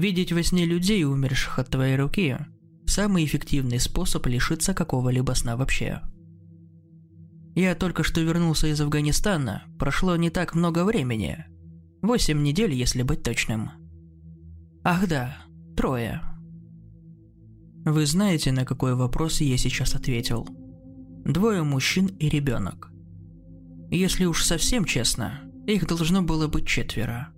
[0.00, 2.38] Видеть во сне людей, умерших от твоей руки–
[2.86, 6.00] самый эффективный способ лишиться какого-либо сна вообще.
[7.54, 11.44] Я только что вернулся из Афганистана, прошло не так много времени.
[12.00, 13.72] Восемь недель, если быть точным.
[14.84, 15.36] Ах да,
[15.76, 16.22] трое.
[17.84, 20.48] Вы знаете, на какой вопрос я сейчас ответил?
[21.26, 22.90] Двое мужчин и ребенок.
[23.90, 27.34] Если уж совсем честно, их должно было быть четверо.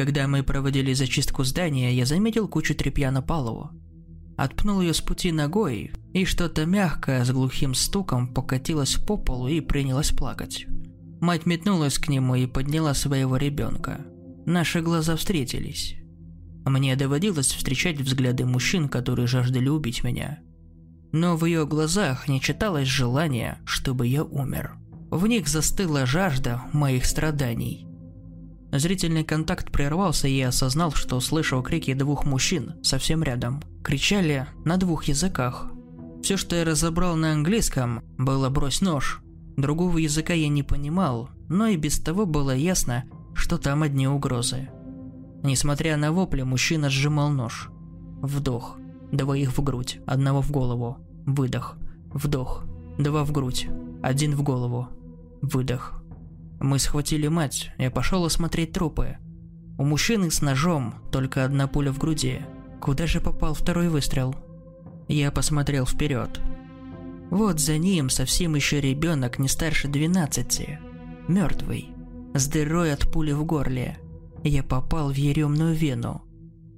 [0.00, 3.68] Когда мы проводили зачистку здания, я заметил кучу тряпья на полу.
[4.38, 9.60] Отпнул ее с пути ногой, и что-то мягкое с глухим стуком покатилось по полу и
[9.60, 10.64] принялась плакать.
[11.20, 14.06] Мать метнулась к нему и подняла своего ребенка.
[14.46, 15.96] Наши глаза встретились.
[16.64, 20.38] Мне доводилось встречать взгляды мужчин, которые жаждали убить меня.
[21.12, 24.78] Но в ее глазах не читалось желание, чтобы я умер.
[25.10, 27.89] В них застыла жажда моих страданий.
[28.72, 33.60] Зрительный контакт прервался, и я осознал, что слышал крики двух мужчин совсем рядом.
[33.82, 35.66] Кричали на двух языках.
[36.22, 39.20] Все, что я разобрал на английском, было «брось нож».
[39.56, 43.04] Другого языка я не понимал, но и без того было ясно,
[43.34, 44.70] что там одни угрозы.
[45.42, 47.70] Несмотря на вопли, мужчина сжимал нож.
[48.22, 48.76] Вдох.
[49.10, 50.98] Двоих в грудь, одного в голову.
[51.26, 51.76] Выдох.
[52.12, 52.64] Вдох.
[52.98, 53.66] Два в грудь,
[54.02, 54.88] один в голову.
[55.42, 55.99] Выдох.
[56.60, 59.16] Мы схватили мать, я пошел осмотреть трупы.
[59.78, 62.42] У мужчины с ножом только одна пуля в груди.
[62.82, 64.34] Куда же попал второй выстрел?
[65.08, 66.38] Я посмотрел вперед.
[67.30, 70.78] Вот за ним совсем еще ребенок не старше 12,
[71.28, 71.88] мертвый,
[72.34, 73.98] с дырой от пули в горле.
[74.44, 76.22] Я попал в еремную вену.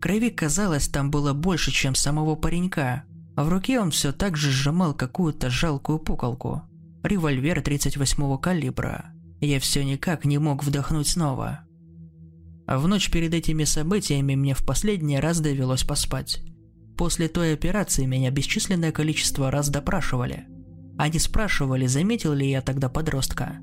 [0.00, 3.04] Крови, казалось, там было больше, чем самого паренька.
[3.34, 6.62] В руке он все так же сжимал какую-то жалкую пуколку.
[7.02, 9.11] Револьвер 38-го калибра.
[9.42, 11.64] Я все никак не мог вдохнуть снова.
[12.68, 16.40] А в ночь перед этими событиями мне в последний раз довелось поспать.
[16.96, 20.46] После той операции меня бесчисленное количество раз допрашивали.
[20.96, 23.58] Они спрашивали, заметил ли я тогда подростка,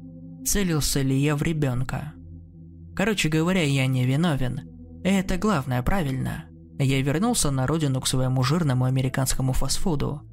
[0.45, 2.11] целился ли я в ребенка.
[2.93, 4.59] Короче говоря, я не виновен.
[5.05, 6.43] И это главное, правильно.
[6.77, 10.23] Я вернулся на родину к своему жирному американскому фастфуду.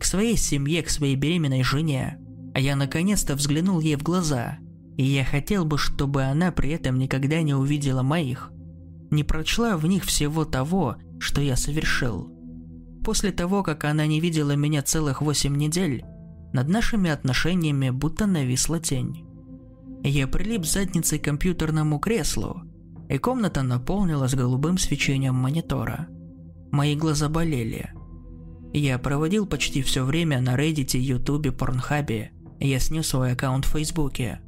[0.00, 2.18] К своей семье, к своей беременной жене.
[2.54, 4.58] А я наконец-то взглянул ей в глаза
[4.96, 8.50] и я хотел бы, чтобы она при этом никогда не увидела моих.
[9.10, 12.32] Не прочла в них всего того, что я совершил.
[13.04, 16.04] После того, как она не видела меня целых восемь недель,
[16.52, 19.24] над нашими отношениями будто нависла тень.
[20.02, 22.62] Я прилип задницей к компьютерному креслу,
[23.08, 26.08] и комната наполнилась голубым свечением монитора.
[26.72, 27.90] Мои глаза болели.
[28.72, 32.28] Я проводил почти все время на Reddit, YouTube, Pornhub.
[32.58, 34.40] Я снес свой аккаунт в Фейсбуке.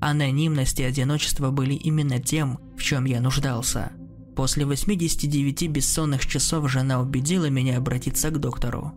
[0.00, 3.92] Анонимность и одиночество были именно тем, в чем я нуждался.
[4.36, 8.92] После 89 бессонных часов жена убедила меня обратиться к доктору.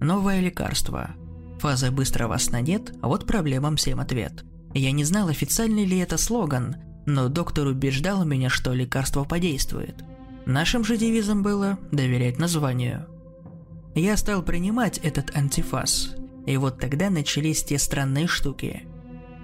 [0.00, 1.14] Новое лекарство.
[1.60, 4.44] Фазы быстрого сна нет, а вот проблемам всем ответ.
[4.74, 6.76] Я не знал, официальный ли это слоган,
[7.06, 10.02] но доктор убеждал меня, что лекарство подействует.
[10.44, 13.06] Нашим же девизом было доверять названию.
[13.94, 18.88] Я стал принимать этот антифаз, и вот тогда начались те странные штуки–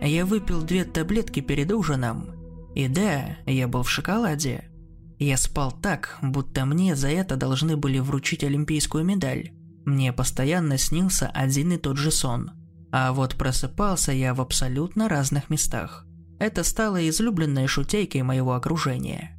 [0.06, 2.31] я выпил две таблетки перед ужином.
[2.75, 4.70] И да, я был в шоколаде.
[5.19, 9.50] Я спал так, будто мне за это должны были вручить олимпийскую медаль.
[9.84, 12.53] Мне постоянно снился один и тот же сон.
[12.92, 16.06] А вот просыпался я в абсолютно разных местах.
[16.38, 19.36] Это стало излюбленной шутейкой моего окружения.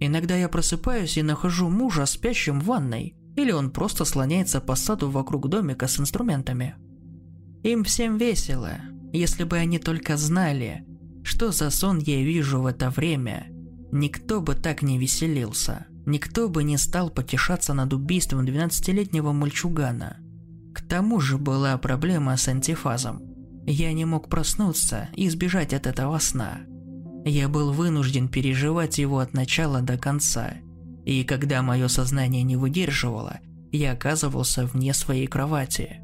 [0.00, 5.10] Иногда я просыпаюсь и нахожу мужа спящим в ванной, или он просто слоняется по саду
[5.10, 6.74] вокруг домика с инструментами.
[7.62, 8.72] Им всем весело,
[9.12, 10.84] если бы они только знали,
[11.22, 13.46] что за сон я вижу в это время,
[13.92, 15.86] никто бы так не веселился.
[16.04, 20.16] Никто бы не стал потешаться над убийством 12-летнего мальчугана.
[20.74, 23.22] К тому же была проблема с антифазом.
[23.66, 26.62] Я не мог проснуться и избежать от этого сна.
[27.24, 30.54] Я был вынужден переживать его от начала до конца.
[31.04, 33.38] И когда мое сознание не выдерживало,
[33.70, 36.01] я оказывался вне своей кровати.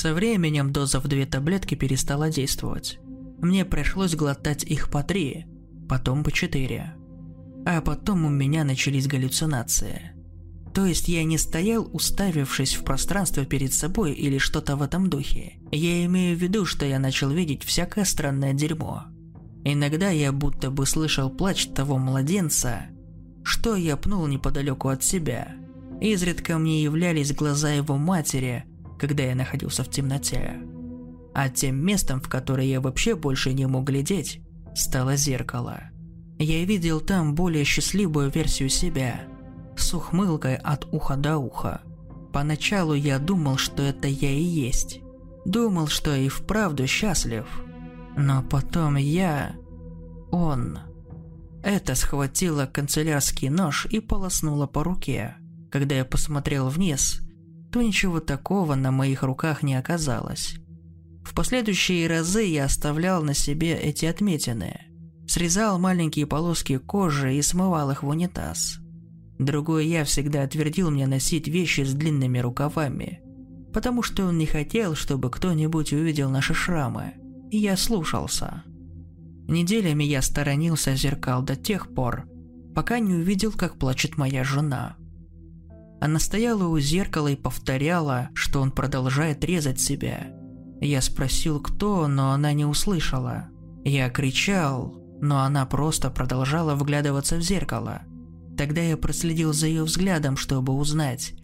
[0.00, 2.98] Со временем доза в две таблетки перестала действовать.
[3.42, 5.44] Мне пришлось глотать их по три,
[5.90, 6.94] потом по четыре.
[7.66, 10.12] А потом у меня начались галлюцинации.
[10.72, 15.58] То есть я не стоял, уставившись в пространство перед собой или что-то в этом духе.
[15.70, 19.02] Я имею в виду, что я начал видеть всякое странное дерьмо.
[19.66, 22.86] Иногда я будто бы слышал плач того младенца,
[23.42, 25.56] что я пнул неподалеку от себя.
[26.00, 28.64] Изредка мне являлись глаза его матери,
[29.00, 30.60] когда я находился в темноте.
[31.32, 34.42] А тем местом, в которое я вообще больше не мог глядеть,
[34.74, 35.80] стало зеркало.
[36.38, 39.22] Я видел там более счастливую версию себя,
[39.76, 41.80] с ухмылкой от уха до уха.
[42.32, 45.00] Поначалу я думал, что это я и есть.
[45.46, 47.46] Думал, что и вправду счастлив.
[48.16, 49.56] Но потом я...
[50.30, 50.78] Он...
[51.62, 55.36] Это схватило канцелярский нож и полоснуло по руке.
[55.70, 57.20] Когда я посмотрел вниз,
[57.72, 60.56] то ничего такого на моих руках не оказалось.
[61.24, 64.80] В последующие разы я оставлял на себе эти отметины.
[65.26, 68.78] Срезал маленькие полоски кожи и смывал их в унитаз.
[69.38, 73.20] Другой я всегда отвердил мне носить вещи с длинными рукавами,
[73.72, 77.14] потому что он не хотел, чтобы кто-нибудь увидел наши шрамы,
[77.50, 78.64] и я слушался.
[79.48, 82.28] Неделями я сторонился зеркал до тех пор,
[82.74, 84.96] пока не увидел, как плачет моя жена.
[86.00, 90.32] Она стояла у зеркала и повторяла, что он продолжает резать себя.
[90.80, 93.48] Я спросил, кто, но она не услышала.
[93.84, 98.02] Я кричал, но она просто продолжала вглядываться в зеркало.
[98.56, 101.34] Тогда я проследил за ее взглядом, чтобы узнать,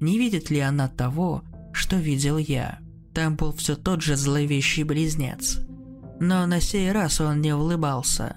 [0.00, 2.78] не видит ли она того, что видел я.
[3.12, 5.60] Там был все тот же зловещий близнец.
[6.20, 8.36] Но на сей раз он не улыбался.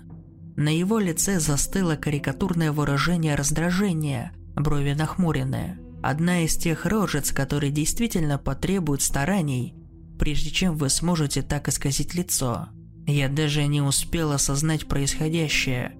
[0.56, 5.78] На его лице застыло карикатурное выражение раздражения, брови нахмурены.
[6.04, 9.76] Одна из тех рожец, которые действительно потребуют стараний,
[10.20, 12.70] прежде чем вы сможете так исказить лицо.
[13.06, 15.98] Я даже не успел осознать происходящее.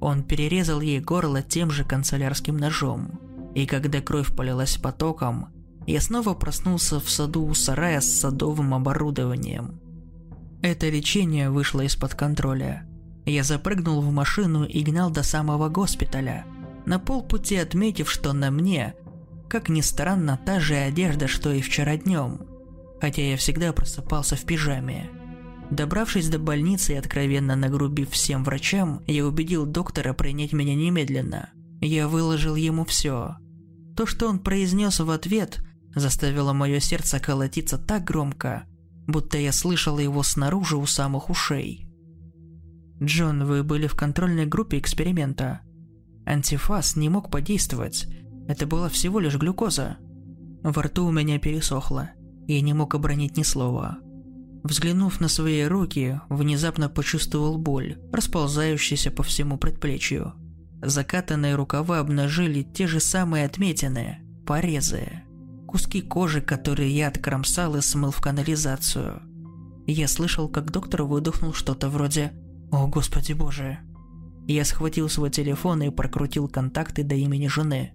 [0.00, 3.20] Он перерезал ей горло тем же канцелярским ножом.
[3.54, 5.48] И когда кровь полилась потоком,
[5.86, 9.80] я снова проснулся в саду у сарая с садовым оборудованием.
[10.62, 12.86] Это лечение вышло из-под контроля.
[13.24, 16.44] Я запрыгнул в машину и гнал до самого госпиталя,
[16.90, 18.96] на полпути отметив, что на мне,
[19.48, 22.40] как ни странно, та же одежда, что и вчера днем,
[23.00, 25.08] хотя я всегда просыпался в пижаме.
[25.70, 31.50] Добравшись до больницы и откровенно нагрубив всем врачам, я убедил доктора принять меня немедленно.
[31.80, 33.36] Я выложил ему все.
[33.96, 35.64] То, что он произнес в ответ,
[35.94, 38.64] заставило мое сердце колотиться так громко,
[39.06, 41.86] будто я слышал его снаружи у самых ушей.
[43.00, 45.60] «Джон, вы были в контрольной группе эксперимента.
[46.26, 48.06] Антифаз не мог подействовать.
[48.48, 49.98] Это была всего лишь глюкоза.
[50.62, 52.10] Во рту у меня пересохло.
[52.46, 53.98] Я не мог обронить ни слова.
[54.62, 60.34] Взглянув на свои руки, внезапно почувствовал боль, расползающуюся по всему предплечью.
[60.82, 65.22] Закатанные рукава обнажили те же самые отметины, порезы,
[65.66, 69.22] куски кожи, которые я откромсал и смыл в канализацию.
[69.86, 72.32] Я слышал, как доктор выдохнул что-то вроде
[72.70, 73.78] «О, Господи Боже!».
[74.52, 77.92] Я схватил свой телефон и прокрутил контакты до имени жены.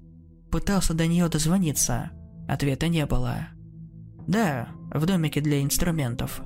[0.50, 2.12] Пытался до нее дозвониться.
[2.48, 3.50] Ответа не было.
[4.26, 6.42] «Да, в домике для инструментов»,